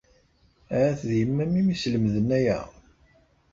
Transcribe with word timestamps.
Ahat 0.75 1.01
d 1.09 1.11
yemma-m 1.19 1.53
i 1.59 1.61
am-islemden 1.63 2.27
aya? 2.37 2.59